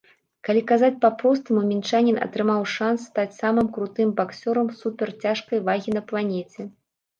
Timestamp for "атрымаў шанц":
2.27-2.97